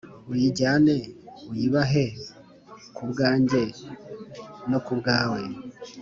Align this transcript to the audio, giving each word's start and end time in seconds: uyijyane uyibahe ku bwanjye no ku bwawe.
uyijyane 0.31 0.95
uyibahe 1.51 2.05
ku 2.95 3.03
bwanjye 3.11 3.61
no 4.69 4.79
ku 4.85 4.93
bwawe. 4.99 5.41